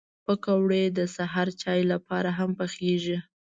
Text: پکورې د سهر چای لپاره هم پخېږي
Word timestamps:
پکورې 0.25 0.83
د 0.97 0.99
سهر 1.15 1.47
چای 1.61 1.81
لپاره 1.91 2.29
هم 2.37 2.49
پخېږي 2.59 3.17